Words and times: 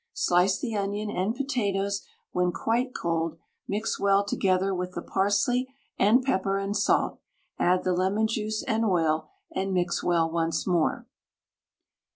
Slice 0.13 0.57
the 0.57 0.75
onion 0.75 1.11
and 1.11 1.35
potatoes 1.35 2.01
when 2.31 2.51
quite 2.51 2.91
cold, 2.91 3.37
mix 3.67 3.99
well 3.99 4.25
together 4.25 4.73
with 4.73 4.93
the 4.93 5.01
parsley 5.03 5.67
and 5.99 6.23
pepper 6.23 6.57
and 6.57 6.75
salt; 6.75 7.19
add 7.59 7.83
the 7.83 7.93
lemon 7.93 8.25
juice 8.25 8.63
and 8.63 8.83
oil, 8.83 9.29
and 9.55 9.75
mix 9.75 10.03
well 10.03 10.27
once 10.27 10.65
more. 10.65 11.05